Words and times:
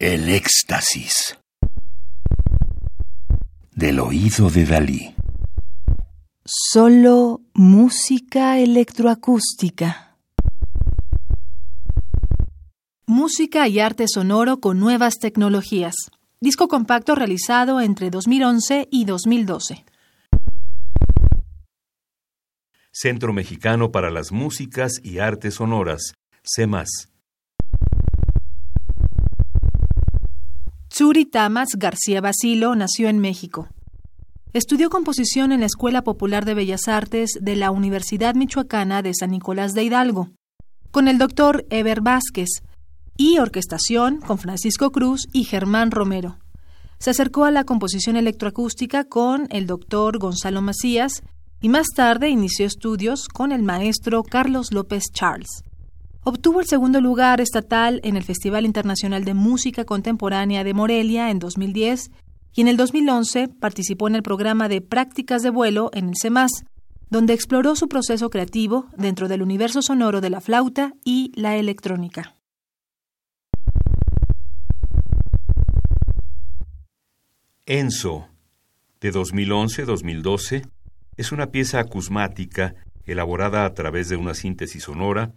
El 0.00 0.28
éxtasis 0.28 1.36
del 3.74 3.98
oído 3.98 4.48
de 4.48 4.64
Dalí. 4.64 5.16
Solo 6.44 7.40
música 7.52 8.60
electroacústica. 8.60 10.16
Música 13.08 13.66
y 13.66 13.80
arte 13.80 14.04
sonoro 14.06 14.60
con 14.60 14.78
nuevas 14.78 15.18
tecnologías. 15.18 15.96
Disco 16.40 16.68
compacto 16.68 17.16
realizado 17.16 17.80
entre 17.80 18.10
2011 18.10 18.86
y 18.92 19.04
2012. 19.04 19.84
Centro 22.92 23.32
Mexicano 23.32 23.90
para 23.90 24.12
las 24.12 24.30
Músicas 24.30 25.00
y 25.02 25.18
Artes 25.18 25.54
Sonoras, 25.54 26.12
CEMAS. 26.44 27.07
Tsuri 30.98 31.26
Tamas 31.26 31.68
García 31.76 32.20
Basilo 32.20 32.74
nació 32.74 33.08
en 33.08 33.20
México. 33.20 33.68
Estudió 34.52 34.90
composición 34.90 35.52
en 35.52 35.60
la 35.60 35.66
Escuela 35.66 36.02
Popular 36.02 36.44
de 36.44 36.54
Bellas 36.54 36.88
Artes 36.88 37.38
de 37.40 37.54
la 37.54 37.70
Universidad 37.70 38.34
Michoacana 38.34 39.00
de 39.00 39.14
San 39.14 39.30
Nicolás 39.30 39.74
de 39.74 39.84
Hidalgo, 39.84 40.30
con 40.90 41.06
el 41.06 41.18
doctor 41.18 41.64
Eber 41.70 42.00
Vázquez, 42.00 42.48
y 43.16 43.38
orquestación 43.38 44.20
con 44.20 44.38
Francisco 44.38 44.90
Cruz 44.90 45.28
y 45.32 45.44
Germán 45.44 45.92
Romero. 45.92 46.38
Se 46.98 47.10
acercó 47.10 47.44
a 47.44 47.52
la 47.52 47.62
composición 47.62 48.16
electroacústica 48.16 49.04
con 49.04 49.46
el 49.50 49.68
doctor 49.68 50.18
Gonzalo 50.18 50.62
Macías 50.62 51.22
y 51.60 51.68
más 51.68 51.86
tarde 51.94 52.28
inició 52.28 52.66
estudios 52.66 53.28
con 53.28 53.52
el 53.52 53.62
maestro 53.62 54.24
Carlos 54.24 54.72
López 54.72 55.04
Charles. 55.12 55.62
Obtuvo 56.24 56.60
el 56.60 56.66
segundo 56.66 57.00
lugar 57.00 57.40
estatal 57.40 58.00
en 58.02 58.16
el 58.16 58.24
Festival 58.24 58.66
Internacional 58.66 59.24
de 59.24 59.34
Música 59.34 59.84
Contemporánea 59.84 60.64
de 60.64 60.74
Morelia 60.74 61.30
en 61.30 61.38
2010 61.38 62.10
y 62.54 62.60
en 62.60 62.68
el 62.68 62.76
2011 62.76 63.48
participó 63.48 64.08
en 64.08 64.16
el 64.16 64.22
programa 64.22 64.68
de 64.68 64.80
prácticas 64.80 65.42
de 65.42 65.50
vuelo 65.50 65.90
en 65.94 66.08
el 66.08 66.14
CEMAS, 66.20 66.64
donde 67.08 67.34
exploró 67.34 67.76
su 67.76 67.88
proceso 67.88 68.30
creativo 68.30 68.86
dentro 68.96 69.28
del 69.28 69.42
universo 69.42 69.80
sonoro 69.80 70.20
de 70.20 70.30
la 70.30 70.40
flauta 70.40 70.92
y 71.04 71.32
la 71.34 71.56
electrónica. 71.56 72.34
Enzo, 77.64 78.28
de 79.00 79.12
2011-2012, 79.12 80.68
es 81.16 81.32
una 81.32 81.46
pieza 81.52 81.80
acusmática 81.80 82.74
elaborada 83.04 83.64
a 83.64 83.72
través 83.72 84.08
de 84.08 84.16
una 84.16 84.34
síntesis 84.34 84.82
sonora 84.82 85.32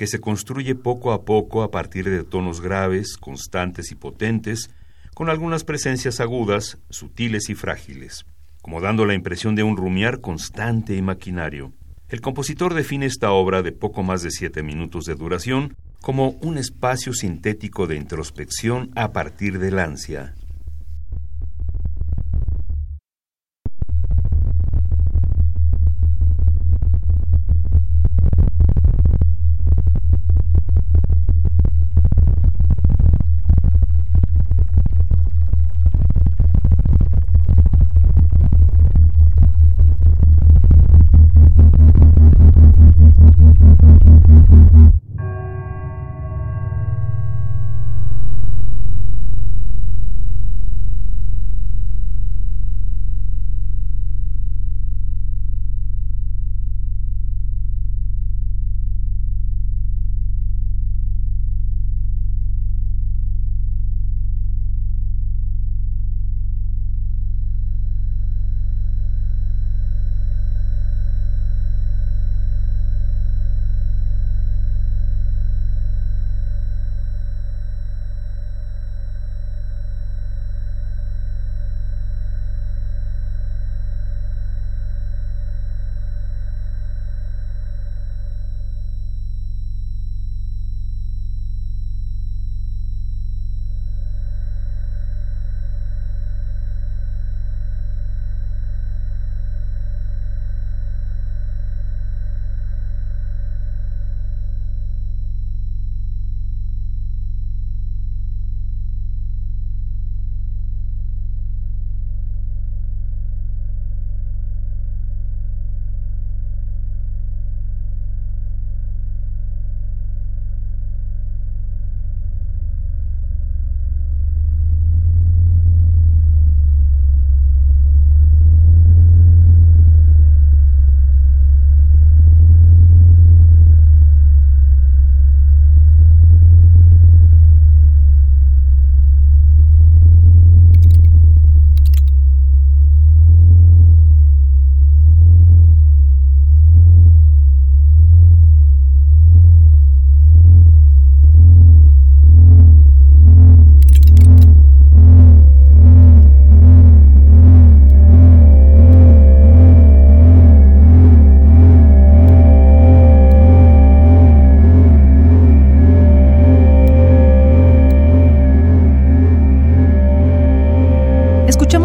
que 0.00 0.06
se 0.06 0.18
construye 0.18 0.74
poco 0.74 1.12
a 1.12 1.26
poco 1.26 1.62
a 1.62 1.70
partir 1.70 2.08
de 2.08 2.24
tonos 2.24 2.62
graves, 2.62 3.18
constantes 3.18 3.92
y 3.92 3.94
potentes, 3.94 4.70
con 5.12 5.28
algunas 5.28 5.62
presencias 5.62 6.20
agudas, 6.20 6.78
sutiles 6.88 7.50
y 7.50 7.54
frágiles, 7.54 8.24
como 8.62 8.80
dando 8.80 9.04
la 9.04 9.12
impresión 9.12 9.56
de 9.56 9.62
un 9.62 9.76
rumiar 9.76 10.22
constante 10.22 10.96
y 10.96 11.02
maquinario. 11.02 11.74
El 12.08 12.22
compositor 12.22 12.72
define 12.72 13.04
esta 13.04 13.32
obra 13.32 13.60
de 13.60 13.72
poco 13.72 14.02
más 14.02 14.22
de 14.22 14.30
siete 14.30 14.62
minutos 14.62 15.04
de 15.04 15.16
duración 15.16 15.76
como 16.00 16.30
un 16.40 16.56
espacio 16.56 17.12
sintético 17.12 17.86
de 17.86 17.96
introspección 17.96 18.92
a 18.96 19.12
partir 19.12 19.58
del 19.58 19.78
ansia, 19.78 20.34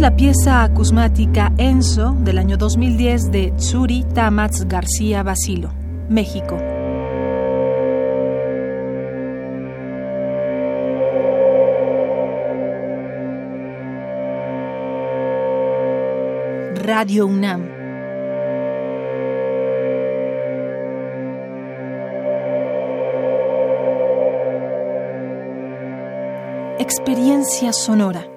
la 0.00 0.14
pieza 0.14 0.62
acusmática 0.62 1.50
Enzo 1.56 2.14
del 2.20 2.38
año 2.38 2.56
2010 2.58 3.30
de 3.30 3.52
Tsuri 3.56 4.04
Tamats 4.04 4.68
García 4.68 5.22
Basilo, 5.22 5.70
México. 6.10 6.58
Radio 16.84 17.26
UNAM. 17.26 17.68
Experiencia 26.78 27.72
sonora. 27.72 28.35